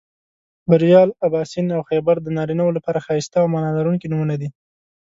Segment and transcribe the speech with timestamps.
[0.69, 4.49] بریال، اباسین او خیبر د نارینهٔ و لپاره ښایسته او معنا لرونکي نومونه دي